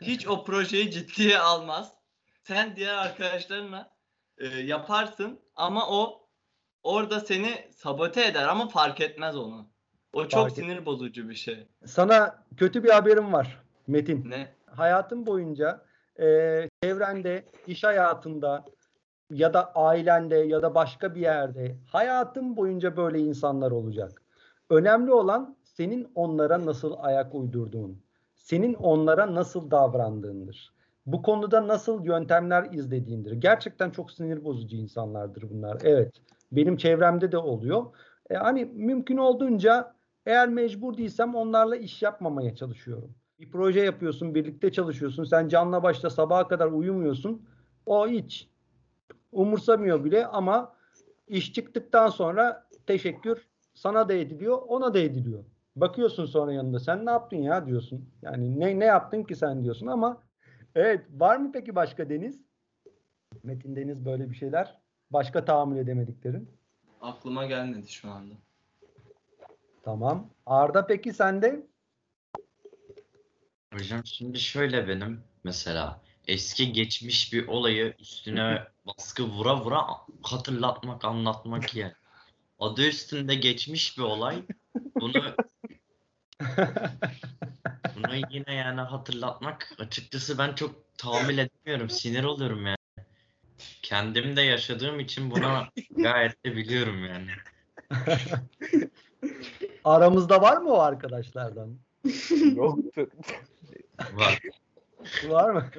hiç 0.00 0.26
o 0.26 0.44
projeyi 0.44 0.90
ciddiye 0.90 1.38
almaz. 1.38 1.99
Sen 2.42 2.76
diğer 2.76 2.94
arkadaşlarınla 2.94 3.90
e, 4.38 4.46
yaparsın 4.46 5.40
ama 5.56 5.88
o 5.90 6.28
orada 6.82 7.20
seni 7.20 7.68
sabote 7.76 8.26
eder 8.26 8.48
ama 8.48 8.68
fark 8.68 9.00
etmez 9.00 9.36
onu. 9.36 9.66
O 10.12 10.28
çok 10.28 10.40
Fark 10.42 10.58
et- 10.58 10.64
sinir 10.64 10.86
bozucu 10.86 11.28
bir 11.28 11.34
şey. 11.34 11.66
Sana 11.86 12.44
kötü 12.56 12.84
bir 12.84 12.90
haberim 12.90 13.32
var 13.32 13.62
Metin. 13.86 14.30
Ne? 14.30 14.54
hayatın 14.66 15.26
boyunca 15.26 15.84
e, 16.20 16.26
çevrende, 16.82 17.44
iş 17.66 17.84
hayatında 17.84 18.64
ya 19.30 19.54
da 19.54 19.72
ailende 19.74 20.36
ya 20.36 20.62
da 20.62 20.74
başka 20.74 21.14
bir 21.14 21.20
yerde 21.20 21.76
hayatın 21.86 22.56
boyunca 22.56 22.96
böyle 22.96 23.18
insanlar 23.18 23.70
olacak. 23.70 24.22
Önemli 24.70 25.12
olan 25.12 25.56
senin 25.64 26.12
onlara 26.14 26.66
nasıl 26.66 26.94
ayak 26.98 27.34
uydurduğun, 27.34 28.02
senin 28.36 28.74
onlara 28.74 29.34
nasıl 29.34 29.70
davrandığındır. 29.70 30.74
Bu 31.12 31.22
konuda 31.22 31.68
nasıl 31.68 32.04
yöntemler 32.04 32.72
izlediğindir. 32.72 33.32
Gerçekten 33.32 33.90
çok 33.90 34.10
sinir 34.10 34.44
bozucu 34.44 34.76
insanlardır 34.76 35.50
bunlar. 35.50 35.78
Evet, 35.84 36.12
benim 36.52 36.76
çevremde 36.76 37.32
de 37.32 37.38
oluyor. 37.38 37.86
E, 38.30 38.34
hani 38.34 38.64
mümkün 38.64 39.16
olduğunca 39.16 39.94
eğer 40.26 40.48
mecbur 40.48 40.96
değilsem 40.96 41.34
onlarla 41.34 41.76
iş 41.76 42.02
yapmamaya 42.02 42.54
çalışıyorum 42.54 43.14
bir 43.40 43.50
proje 43.50 43.80
yapıyorsun, 43.80 44.34
birlikte 44.34 44.72
çalışıyorsun. 44.72 45.24
Sen 45.24 45.48
canla 45.48 45.82
başla 45.82 46.10
sabaha 46.10 46.48
kadar 46.48 46.66
uyumuyorsun. 46.66 47.42
O 47.86 48.08
hiç 48.08 48.48
umursamıyor 49.32 50.04
bile 50.04 50.26
ama 50.26 50.74
iş 51.28 51.52
çıktıktan 51.52 52.08
sonra 52.08 52.68
teşekkür 52.86 53.48
sana 53.74 54.08
da 54.08 54.12
ediliyor, 54.12 54.58
ona 54.68 54.94
da 54.94 54.98
ediliyor. 54.98 55.44
Bakıyorsun 55.76 56.26
sonra 56.26 56.52
yanında 56.52 56.78
sen 56.80 57.06
ne 57.06 57.10
yaptın 57.10 57.36
ya 57.36 57.66
diyorsun. 57.66 58.08
Yani 58.22 58.60
ne 58.60 58.78
ne 58.78 58.84
yaptın 58.84 59.22
ki 59.24 59.36
sen 59.36 59.62
diyorsun 59.62 59.86
ama 59.86 60.22
evet 60.74 61.06
var 61.10 61.36
mı 61.36 61.52
peki 61.52 61.74
başka 61.74 62.08
Deniz? 62.08 62.40
Metin 63.42 63.76
Deniz 63.76 64.04
böyle 64.04 64.30
bir 64.30 64.34
şeyler. 64.34 64.78
Başka 65.10 65.44
tahammül 65.44 65.76
edemediklerin. 65.76 66.50
Aklıma 67.00 67.46
gelmedi 67.46 67.88
şu 67.88 68.10
anda. 68.10 68.34
Tamam. 69.82 70.30
Arda 70.46 70.86
peki 70.86 71.12
sende? 71.12 71.66
Hocam 73.74 74.06
şimdi 74.06 74.40
şöyle 74.40 74.88
benim 74.88 75.22
mesela 75.44 76.00
eski 76.26 76.72
geçmiş 76.72 77.32
bir 77.32 77.48
olayı 77.48 77.94
üstüne 77.98 78.64
baskı 78.86 79.24
vura 79.24 79.60
vura 79.60 79.86
hatırlatmak, 80.22 81.04
anlatmak 81.04 81.76
yani. 81.76 81.92
Adı 82.58 82.88
üstünde 82.88 83.34
geçmiş 83.34 83.98
bir 83.98 84.02
olay. 84.02 84.42
Bunu 85.00 85.22
bunu 88.04 88.14
yine 88.30 88.54
yani 88.54 88.80
hatırlatmak 88.80 89.72
açıkçası 89.78 90.38
ben 90.38 90.54
çok 90.54 90.98
tahammül 90.98 91.38
edemiyorum. 91.38 91.90
Sinir 91.90 92.24
oluyorum 92.24 92.66
yani. 92.66 92.76
Kendim 93.82 94.36
de 94.36 94.42
yaşadığım 94.42 95.00
için 95.00 95.30
buna 95.30 95.68
gayet 95.90 96.44
de 96.44 96.56
biliyorum 96.56 97.04
yani. 97.04 97.30
Aramızda 99.84 100.42
var 100.42 100.56
mı 100.56 100.70
o 100.70 100.78
arkadaşlardan? 100.78 101.78
Yoktur. 102.54 103.08
Var. 104.12 104.40
Var 105.28 105.50
mı? 105.50 105.70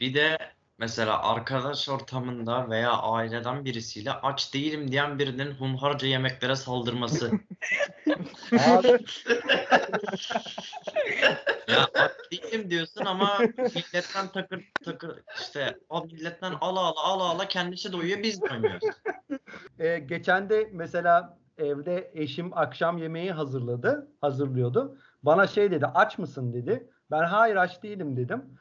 Bir 0.00 0.14
de 0.14 0.38
mesela 0.78 1.22
arkadaş 1.22 1.88
ortamında 1.88 2.70
veya 2.70 2.92
aileden 2.92 3.64
birisiyle 3.64 4.12
aç 4.12 4.54
değilim 4.54 4.90
diyen 4.92 5.18
birinin 5.18 5.50
hunharca 5.50 6.08
yemeklere 6.08 6.56
saldırması. 6.56 7.30
Abi, 8.52 8.88
Ya 11.68 11.88
aç 11.94 12.12
değilim 12.32 12.70
diyorsun 12.70 13.04
ama 13.04 13.38
milletten 13.58 14.28
takır 14.28 14.64
takır 14.84 15.22
işte 15.40 15.78
o 15.88 16.04
milletten 16.04 16.52
ala 16.60 16.80
ala 16.80 17.02
ala 17.04 17.24
ala 17.24 17.48
kendisi 17.48 17.92
doyuyor 17.92 18.22
biz 18.22 18.42
doymuyoruz. 18.42 18.84
e, 19.78 19.98
geçen 19.98 20.50
de 20.50 20.70
mesela 20.72 21.38
evde 21.58 22.10
eşim 22.14 22.58
akşam 22.58 22.98
yemeği 22.98 23.32
hazırladı, 23.32 24.08
hazırlıyordu. 24.20 24.98
Bana 25.22 25.46
şey 25.46 25.70
dedi, 25.70 25.86
aç 25.86 26.18
mısın 26.18 26.52
dedi. 26.52 26.90
Ben 27.10 27.24
hayır 27.24 27.56
aç 27.56 27.82
değilim 27.82 28.16
dedim. 28.16 28.58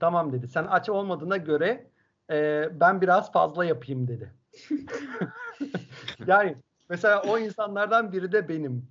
Tamam 0.00 0.32
dedi. 0.32 0.48
Sen 0.48 0.64
aç 0.64 0.88
olmadığına 0.88 1.36
göre 1.36 1.90
e, 2.30 2.68
ben 2.80 3.00
biraz 3.00 3.32
fazla 3.32 3.64
yapayım 3.64 4.08
dedi. 4.08 4.34
yani 6.26 6.56
mesela 6.88 7.22
o 7.22 7.38
insanlardan 7.38 8.12
biri 8.12 8.32
de 8.32 8.48
benim. 8.48 8.88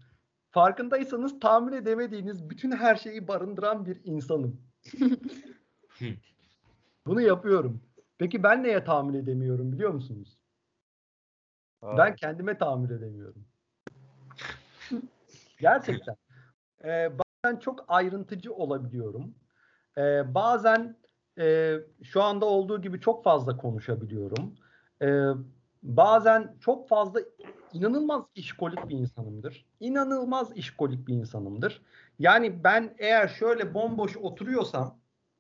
Farkındaysanız 0.52 1.40
tahammül 1.40 1.74
edemediğiniz 1.74 2.50
bütün 2.50 2.72
her 2.72 2.96
şeyi 2.96 3.28
barındıran 3.28 3.86
bir 3.86 4.02
insanım. 4.04 4.62
Bunu 7.08 7.22
yapıyorum. 7.22 7.82
Peki 8.18 8.44
ben 8.44 8.64
neye 8.64 8.84
tahammül 8.84 9.16
edemiyorum 9.16 9.72
biliyor 9.72 9.92
musunuz? 9.92 10.38
Ben 11.84 12.16
kendime 12.16 12.58
tahammül 12.58 12.90
edemiyorum. 12.90 13.46
Gerçekten. 15.60 16.16
Ee, 16.84 17.12
bazen 17.12 17.60
çok 17.60 17.86
ayrıntıcı 17.88 18.54
olabiliyorum. 18.54 19.36
Ee, 19.98 20.36
bazen 20.36 20.96
e, 21.40 21.76
şu 22.04 22.24
anda 22.24 22.46
olduğu 22.46 22.82
gibi 22.82 23.00
çok 23.00 23.24
fazla 23.24 23.58
konuşabiliyorum. 23.58 24.56
Ee, 25.02 25.30
bazen 25.84 26.56
çok 26.60 26.90
fazla 26.90 27.20
inanılmaz 27.74 28.24
işkolik 28.36 28.90
bir 28.90 28.98
insanımdır. 28.98 29.66
İnanılmaz 29.80 30.58
işkolik 30.58 31.08
bir 31.08 31.14
insanımdır. 31.14 31.82
Yani 32.20 32.64
ben 32.64 32.96
eğer 32.98 33.28
şöyle 33.28 33.74
bomboş 33.74 34.18
oturuyorsam, 34.18 35.00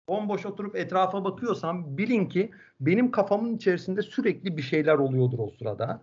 bomboş 0.09 0.45
oturup 0.45 0.75
etrafa 0.75 1.25
bakıyorsam 1.25 1.97
bilin 1.97 2.29
ki 2.29 2.51
benim 2.79 3.11
kafamın 3.11 3.55
içerisinde 3.55 4.01
sürekli 4.01 4.57
bir 4.57 4.61
şeyler 4.61 4.95
oluyordur 4.95 5.39
o 5.39 5.49
sırada. 5.59 6.01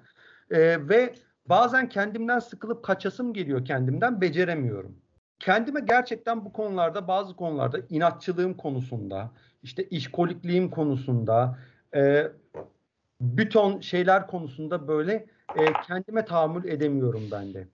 Ee, 0.50 0.88
ve 0.88 1.14
bazen 1.48 1.88
kendimden 1.88 2.38
sıkılıp 2.38 2.84
kaçasım 2.84 3.32
geliyor 3.32 3.64
kendimden 3.64 4.20
beceremiyorum. 4.20 5.01
Kendime 5.42 5.80
gerçekten 5.80 6.44
bu 6.44 6.52
konularda 6.52 7.08
bazı 7.08 7.36
konularda 7.36 7.78
inatçılığım 7.90 8.54
konusunda 8.54 9.30
işte 9.62 9.84
işkolikliğim 9.84 10.70
konusunda 10.70 11.58
e, 11.94 12.32
bir 13.20 13.50
ton 13.50 13.80
şeyler 13.80 14.26
konusunda 14.26 14.88
böyle 14.88 15.12
e, 15.56 15.72
kendime 15.86 16.24
tahammül 16.24 16.64
edemiyorum 16.68 17.22
ben 17.32 17.54
de. 17.54 17.68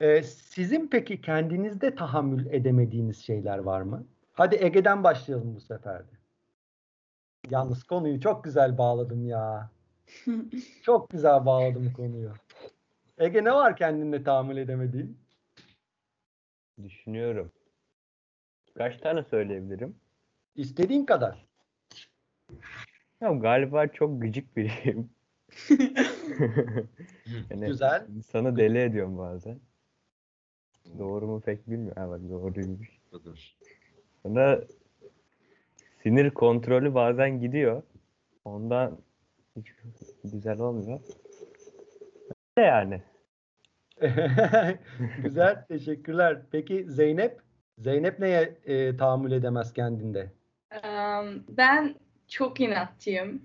E, 0.00 0.22
sizin 0.22 0.88
peki 0.88 1.20
kendinizde 1.20 1.94
tahammül 1.94 2.46
edemediğiniz 2.46 3.18
şeyler 3.18 3.58
var 3.58 3.80
mı? 3.80 4.06
Hadi 4.32 4.56
Ege'den 4.60 5.04
başlayalım 5.04 5.56
bu 5.56 5.60
sefer 5.60 5.98
de. 5.98 6.12
Yalnız 7.50 7.84
konuyu 7.84 8.20
çok 8.20 8.44
güzel 8.44 8.78
bağladım 8.78 9.26
ya. 9.26 9.70
Çok 10.82 11.10
güzel 11.10 11.46
bağladım 11.46 11.92
konuyu. 11.96 12.32
Ege 13.18 13.44
ne 13.44 13.52
var 13.52 13.76
kendinde 13.76 14.22
tahammül 14.22 14.56
edemediğin? 14.56 15.27
Düşünüyorum. 16.84 17.52
Kaç 18.74 18.96
tane 18.96 19.22
söyleyebilirim? 19.22 19.96
İstediğin 20.54 21.04
kadar. 21.04 21.46
Ya 23.20 23.32
galiba 23.32 23.86
çok 23.86 24.22
gıcık 24.22 24.56
biriyim. 24.56 25.10
yani 27.50 27.66
Güzel. 27.66 28.06
insanı 28.16 28.56
deli 28.56 28.78
ediyorum 28.78 29.18
bazen. 29.18 29.60
Doğru 30.98 31.26
mu 31.26 31.40
pek 31.40 31.70
bilmiyorum. 31.70 32.02
Ha 32.02 32.08
bak 32.08 32.20
doğruymuş. 32.30 32.88
Budur. 33.12 33.56
Sonra 34.22 34.64
sinir 36.02 36.30
kontrolü 36.30 36.94
bazen 36.94 37.40
gidiyor. 37.40 37.82
Ondan 38.44 38.98
hiç 39.56 39.66
güzel 40.24 40.60
olmuyor. 40.60 41.00
Öyle 42.56 42.66
yani. 42.66 43.02
Güzel, 45.22 45.64
teşekkürler. 45.68 46.38
Peki 46.52 46.84
Zeynep? 46.88 47.40
Zeynep 47.78 48.18
neye 48.18 48.58
e, 48.64 48.96
tahammül 48.96 49.32
edemez 49.32 49.72
kendinde? 49.72 50.32
Em, 50.82 51.44
Ben 51.48 51.94
çok 52.28 52.60
inatçıyım. 52.60 53.42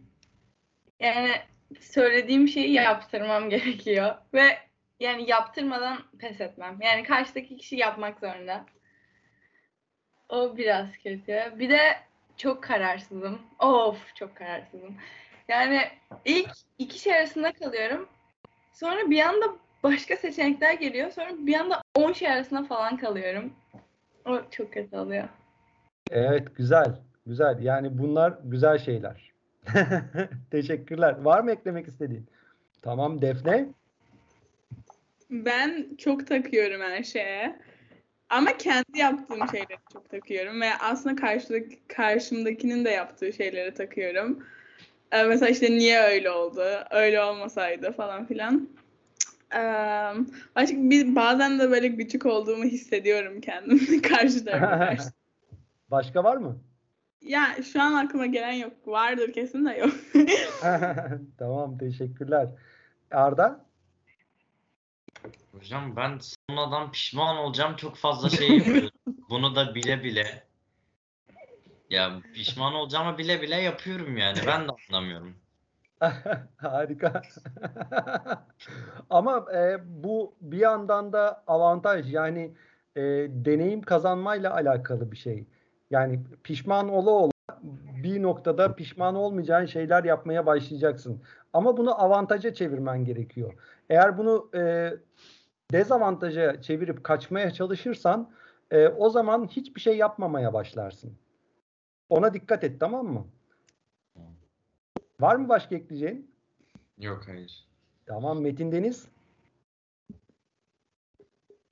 Yani 0.99 1.31
söylediğim 1.79 2.47
şeyi 2.47 2.73
yaptırmam 2.73 3.49
gerekiyor 3.49 4.15
ve 4.33 4.57
yani 4.99 5.29
yaptırmadan 5.29 5.97
pes 6.19 6.41
etmem. 6.41 6.77
Yani 6.81 7.03
karşıdaki 7.03 7.57
kişi 7.57 7.75
yapmak 7.75 8.19
zorunda. 8.19 8.65
O 10.29 10.57
biraz 10.57 10.87
kötü. 11.03 11.59
Bir 11.59 11.69
de 11.69 11.79
çok 12.37 12.63
kararsızım. 12.63 13.41
Of 13.59 14.15
çok 14.15 14.35
kararsızım. 14.35 14.95
Yani 15.47 15.81
ilk 16.25 16.49
iki 16.77 16.99
şey 16.99 17.13
arasında 17.15 17.51
kalıyorum. 17.51 18.09
Sonra 18.73 19.09
bir 19.09 19.19
anda 19.19 19.45
başka 19.83 20.15
seçenekler 20.15 20.73
geliyor. 20.73 21.11
Sonra 21.11 21.29
bir 21.37 21.55
anda 21.55 21.81
10 21.95 22.13
şey 22.13 22.27
arasında 22.27 22.63
falan 22.63 22.97
kalıyorum. 22.97 23.53
O 24.25 24.41
çok 24.51 24.73
kötü 24.73 24.97
oluyor. 24.97 25.29
Evet 26.11 26.55
güzel. 26.55 26.95
Güzel. 27.25 27.59
Yani 27.61 27.97
bunlar 27.97 28.33
güzel 28.43 28.77
şeyler. 28.77 29.31
Teşekkürler. 30.51 31.21
Var 31.21 31.39
mı 31.39 31.51
eklemek 31.51 31.87
istediğin? 31.87 32.25
Tamam 32.81 33.21
Defne. 33.21 33.65
Ben 35.29 35.95
çok 35.97 36.27
takıyorum 36.27 36.81
her 36.81 37.03
şeye. 37.03 37.59
Ama 38.29 38.57
kendi 38.57 38.99
yaptığım 38.99 39.47
şeyleri 39.51 39.77
çok 39.93 40.09
takıyorum 40.09 40.61
ve 40.61 40.69
aslında 40.79 41.15
karşıdaki, 41.15 41.79
karşımdakinin 41.87 42.85
de 42.85 42.89
yaptığı 42.89 43.33
şeyleri 43.33 43.73
takıyorum. 43.73 44.45
Ee, 45.11 45.23
mesela 45.23 45.49
işte 45.49 45.71
niye 45.71 45.99
öyle 45.99 46.31
oldu, 46.31 46.63
öyle 46.91 47.21
olmasaydı 47.21 47.91
falan 47.91 48.25
filan. 48.25 48.69
Ee, 49.55 50.13
başka 50.55 50.75
bir, 50.77 51.15
bazen 51.15 51.59
de 51.59 51.71
böyle 51.71 51.87
gıcık 51.87 52.25
olduğumu 52.25 52.63
hissediyorum 52.63 53.41
kendimde 53.41 54.01
karşı 54.09 54.45
tarafa 54.45 54.77
karşı. 54.85 55.03
Başka 55.91 56.23
var 56.23 56.37
mı? 56.37 56.57
Ya 57.21 57.55
şu 57.73 57.81
an 57.81 57.93
aklıma 57.93 58.25
gelen 58.25 58.53
yok. 58.53 58.73
Vardır 58.85 59.33
kesin 59.33 59.65
de 59.65 59.71
yok. 59.71 59.93
tamam 61.37 61.77
teşekkürler. 61.77 62.47
Arda? 63.11 63.65
Hocam 65.51 65.95
ben 65.95 66.19
sonradan 66.49 66.91
pişman 66.91 67.37
olacağım 67.37 67.75
çok 67.75 67.95
fazla 67.95 68.29
şey 68.29 68.57
yapıyorum. 68.57 68.89
Bunu 69.29 69.55
da 69.55 69.75
bile 69.75 70.03
bile. 70.03 70.43
Ya 71.89 72.21
pişman 72.33 72.73
olacağımı 72.73 73.17
bile 73.17 73.41
bile 73.41 73.55
yapıyorum 73.55 74.17
yani. 74.17 74.39
Ben 74.47 74.67
de 74.67 74.71
anlamıyorum. 74.89 75.42
Harika. 76.57 77.21
Ama 79.09 79.45
e, 79.55 79.77
bu 80.03 80.35
bir 80.41 80.57
yandan 80.57 81.13
da 81.13 81.43
avantaj 81.47 82.13
yani 82.13 82.53
e, 82.95 83.01
deneyim 83.29 83.81
kazanmayla 83.81 84.53
alakalı 84.53 85.11
bir 85.11 85.17
şey. 85.17 85.47
Yani 85.91 86.19
pişman 86.43 86.89
ola 86.89 87.11
ola 87.11 87.31
bir 88.03 88.23
noktada 88.23 88.75
pişman 88.75 89.15
olmayacağın 89.15 89.65
şeyler 89.65 90.03
yapmaya 90.03 90.45
başlayacaksın. 90.45 91.21
Ama 91.53 91.77
bunu 91.77 92.01
avantaja 92.03 92.53
çevirmen 92.53 93.05
gerekiyor. 93.05 93.53
Eğer 93.89 94.17
bunu 94.17 94.49
e, 94.55 94.93
dezavantaja 95.71 96.61
çevirip 96.61 97.03
kaçmaya 97.03 97.51
çalışırsan 97.51 98.31
e, 98.71 98.87
o 98.87 99.09
zaman 99.09 99.47
hiçbir 99.47 99.81
şey 99.81 99.97
yapmamaya 99.97 100.53
başlarsın. 100.53 101.17
Ona 102.09 102.33
dikkat 102.33 102.63
et 102.63 102.79
tamam 102.79 103.05
mı? 103.05 103.27
Var 105.23 105.35
mı 105.35 105.49
başka 105.49 105.75
ekleyeceğin? 105.75 106.31
Yok 106.97 107.23
hayır. 107.27 107.65
Tamam 108.05 108.41
Metin 108.41 108.71
Deniz. 108.71 109.07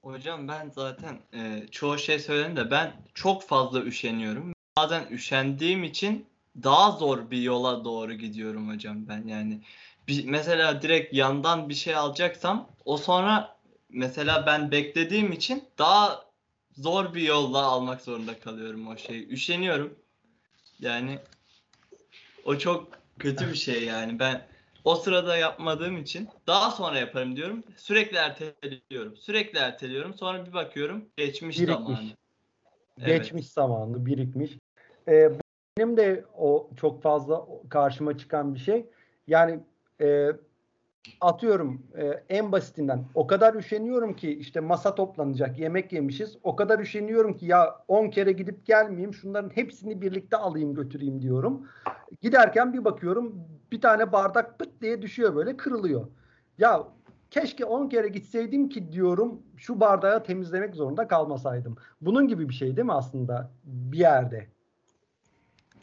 Hocam 0.01 0.47
ben 0.47 0.69
zaten 0.69 1.19
e, 1.33 1.67
çoğu 1.71 1.97
şey 1.97 2.19
söyledim 2.19 2.55
de 2.55 2.71
ben 2.71 2.93
çok 3.13 3.43
fazla 3.43 3.81
üşeniyorum. 3.81 4.53
Bazen 4.77 5.07
üşendiğim 5.11 5.83
için 5.83 6.25
daha 6.63 6.91
zor 6.91 7.31
bir 7.31 7.41
yola 7.41 7.85
doğru 7.85 8.13
gidiyorum 8.13 8.69
hocam 8.69 9.07
ben 9.07 9.27
yani. 9.27 9.61
Bir, 10.07 10.25
mesela 10.25 10.81
direkt 10.81 11.13
yandan 11.13 11.69
bir 11.69 11.73
şey 11.73 11.95
alacaksam 11.95 12.69
o 12.85 12.97
sonra 12.97 13.57
mesela 13.89 14.45
ben 14.45 14.71
beklediğim 14.71 15.31
için 15.31 15.63
daha 15.77 16.25
zor 16.71 17.13
bir 17.13 17.21
yolla 17.21 17.61
almak 17.61 18.01
zorunda 18.01 18.39
kalıyorum 18.39 18.87
o 18.87 18.97
şeyi. 18.97 19.29
Üşeniyorum. 19.29 19.95
Yani 20.79 21.19
o 22.45 22.57
çok 22.57 23.00
kötü 23.21 23.47
bir 23.47 23.55
şey 23.57 23.83
yani. 23.83 24.19
Ben 24.19 24.41
o 24.83 24.95
sırada 24.95 25.37
yapmadığım 25.37 25.97
için 25.97 26.29
daha 26.47 26.71
sonra 26.71 26.99
yaparım 26.99 27.35
diyorum. 27.35 27.63
Sürekli 27.77 28.17
erteliyorum. 28.17 29.17
Sürekli 29.17 29.59
erteliyorum. 29.59 30.13
Sonra 30.13 30.45
bir 30.45 30.53
bakıyorum 30.53 31.05
geçmiş 31.17 31.59
Birikmiş. 31.59 31.77
zamanı. 31.77 32.09
Evet. 32.99 33.07
Geçmiş 33.07 33.49
zamanlı 33.49 34.05
birikmiş. 34.05 34.51
Ee, 35.07 35.31
benim 35.77 35.97
de 35.97 36.25
o 36.37 36.69
çok 36.75 37.01
fazla 37.01 37.45
karşıma 37.69 38.17
çıkan 38.17 38.55
bir 38.55 38.59
şey. 38.59 38.85
Yani 39.27 39.59
e, 40.01 40.31
atıyorum 41.21 41.87
e, 41.97 42.23
en 42.29 42.51
basitinden 42.51 43.05
o 43.15 43.27
kadar 43.27 43.53
üşeniyorum 43.53 44.15
ki 44.15 44.33
işte 44.33 44.59
masa 44.59 44.95
toplanacak 44.95 45.59
yemek 45.59 45.93
yemişiz. 45.93 46.37
O 46.43 46.55
kadar 46.55 46.79
üşeniyorum 46.79 47.37
ki 47.37 47.45
ya 47.45 47.75
10 47.87 48.09
kere 48.09 48.31
gidip 48.31 48.65
gelmeyeyim 48.65 49.13
şunların 49.13 49.49
hepsini 49.49 50.01
birlikte 50.01 50.37
alayım 50.37 50.75
götüreyim 50.75 51.21
diyorum. 51.21 51.67
Giderken 52.21 52.73
bir 52.73 52.85
bakıyorum 52.85 53.47
bir 53.71 53.81
tane 53.81 54.11
bardak 54.11 54.59
pıt 54.59 54.81
diye 54.81 55.01
düşüyor 55.01 55.35
böyle 55.35 55.57
kırılıyor. 55.57 56.07
Ya 56.57 56.87
keşke 57.31 57.65
10 57.65 57.89
kere 57.89 58.07
gitseydim 58.07 58.69
ki 58.69 58.91
diyorum 58.91 59.41
şu 59.57 59.79
bardağı 59.79 60.23
temizlemek 60.23 60.75
zorunda 60.75 61.07
kalmasaydım. 61.07 61.75
Bunun 62.01 62.27
gibi 62.27 62.49
bir 62.49 62.53
şey 62.53 62.75
değil 62.75 62.85
mi 62.85 62.93
aslında 62.93 63.51
bir 63.63 63.97
yerde? 63.97 64.47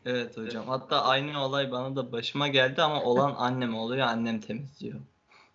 Evet 0.06 0.36
hocam. 0.36 0.68
Hatta 0.68 1.02
aynı 1.04 1.44
olay 1.44 1.72
bana 1.72 1.96
da 1.96 2.12
başıma 2.12 2.48
geldi 2.48 2.82
ama 2.82 3.02
olan 3.02 3.34
annem 3.38 3.74
oluyor. 3.74 4.06
Annem 4.06 4.40
temizliyor. 4.40 5.00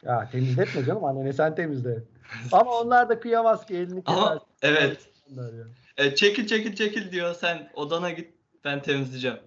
Ya 0.04 0.30
temizletme 0.32 0.86
canım 0.86 1.04
annene 1.04 1.34
sen 1.34 1.56
temizle. 1.56 2.04
Ama 2.52 2.80
onlar 2.80 3.10
da 3.10 3.20
kıyamaz 3.20 3.66
ki 3.66 3.76
elini 3.76 4.04
keser. 4.04 4.22
Ama 4.22 4.40
evet. 4.62 5.10
Onlar 5.34 5.54
ya. 5.54 5.66
E, 5.98 6.16
çekil 6.16 6.48
çekil 6.48 6.76
çekil 6.76 7.12
diyor. 7.12 7.36
Sen 7.36 7.72
odana 7.74 8.12
git. 8.12 8.34
Ben 8.66 8.82
temizleyeceğim. 8.82 9.40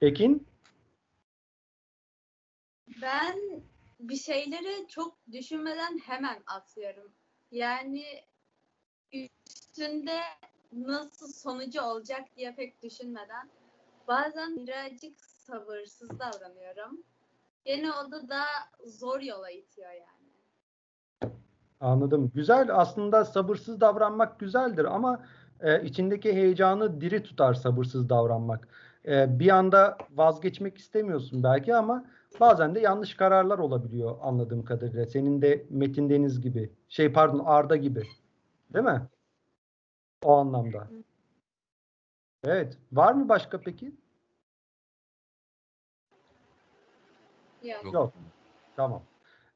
Ekin? 0.00 0.46
Ben 3.02 3.62
bir 4.00 4.16
şeyleri 4.16 4.88
çok 4.88 5.16
düşünmeden 5.32 5.98
hemen 5.98 6.42
atıyorum. 6.46 7.12
Yani 7.50 8.04
üstünde 9.12 10.20
nasıl 10.72 11.32
sonucu 11.32 11.82
olacak 11.82 12.28
diye 12.36 12.54
pek 12.54 12.82
düşünmeden 12.82 13.50
bazen 14.08 14.56
birazcık 14.56 15.20
sabırsız 15.20 16.10
davranıyorum. 16.10 17.02
Gene 17.64 17.92
o 17.92 18.10
da 18.12 18.28
daha 18.28 18.46
zor 18.86 19.20
yola 19.20 19.50
itiyor 19.50 19.90
yani. 19.90 21.32
Anladım. 21.80 22.32
Güzel. 22.34 22.68
Aslında 22.72 23.24
sabırsız 23.24 23.80
davranmak 23.80 24.40
güzeldir 24.40 24.84
ama 24.84 25.22
e, 25.60 25.82
içindeki 25.82 26.32
heyecanı 26.32 27.00
diri 27.00 27.22
tutar 27.22 27.54
sabırsız 27.54 28.08
davranmak. 28.08 28.68
E, 29.06 29.38
bir 29.38 29.48
anda 29.48 29.98
vazgeçmek 30.10 30.78
istemiyorsun 30.78 31.42
belki 31.42 31.76
ama 31.76 32.04
bazen 32.40 32.74
de 32.74 32.80
yanlış 32.80 33.14
kararlar 33.14 33.58
olabiliyor 33.58 34.16
anladığım 34.22 34.64
kadarıyla. 34.64 35.06
Senin 35.06 35.42
de 35.42 35.66
Metin 35.70 36.10
Deniz 36.10 36.40
gibi. 36.40 36.72
Şey 36.88 37.12
pardon 37.12 37.42
Arda 37.44 37.76
gibi. 37.76 38.02
Değil 38.74 38.84
mi? 38.84 39.02
O 40.24 40.32
anlamda. 40.32 40.88
Evet. 42.44 42.78
Var 42.92 43.12
mı 43.12 43.28
başka 43.28 43.60
peki? 43.60 43.92
Yok. 47.62 47.92
Yok. 47.92 48.12
Tamam. 48.76 49.02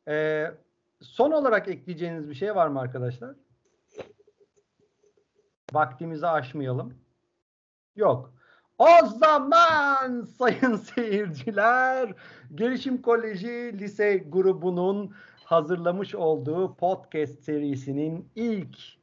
Ee, 0.08 0.52
son 1.00 1.30
olarak 1.30 1.68
ekleyeceğiniz 1.68 2.28
bir 2.28 2.34
şey 2.34 2.54
var 2.54 2.68
mı 2.68 2.80
arkadaşlar? 2.80 3.34
Vaktimizi 5.72 6.26
aşmayalım. 6.26 6.94
Yok. 7.96 8.32
O 8.78 9.06
zaman 9.06 10.22
sayın 10.38 10.76
seyirciler 10.76 12.14
Gelişim 12.54 13.02
Koleji 13.02 13.78
Lise 13.78 14.16
grubunun 14.16 15.14
hazırlamış 15.44 16.14
olduğu 16.14 16.74
podcast 16.74 17.40
serisinin 17.44 18.28
ilk 18.36 18.97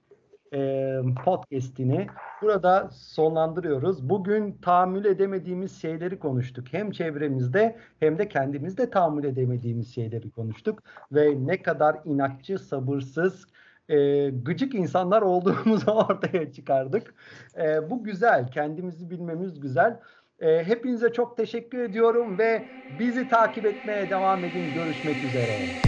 e, 0.53 0.99
podcast'ini 1.25 2.08
burada 2.41 2.89
sonlandırıyoruz. 2.91 4.10
Bugün 4.10 4.58
tahammül 4.62 5.05
edemediğimiz 5.05 5.81
şeyleri 5.81 6.19
konuştuk. 6.19 6.65
Hem 6.71 6.91
çevremizde 6.91 7.75
hem 7.99 8.17
de 8.17 8.29
kendimizde 8.29 8.89
tahammül 8.89 9.23
edemediğimiz 9.23 9.95
şeyleri 9.95 10.31
konuştuk. 10.31 10.84
Ve 11.12 11.47
ne 11.47 11.62
kadar 11.62 11.97
inatçı, 12.05 12.60
sabırsız, 12.60 13.47
e, 13.89 14.29
gıcık 14.29 14.75
insanlar 14.75 15.21
olduğumuzu 15.21 15.91
ortaya 16.10 16.51
çıkardık. 16.51 17.13
E, 17.58 17.89
bu 17.89 18.03
güzel. 18.03 18.51
Kendimizi 18.51 19.10
bilmemiz 19.10 19.60
güzel. 19.60 19.99
E, 20.39 20.63
hepinize 20.63 21.13
çok 21.13 21.38
teşekkür 21.38 21.79
ediyorum 21.79 22.38
ve 22.38 22.65
bizi 22.99 23.29
takip 23.29 23.65
etmeye 23.65 24.10
devam 24.10 24.43
edin. 24.43 24.73
Görüşmek 24.73 25.23
üzere. 25.23 25.86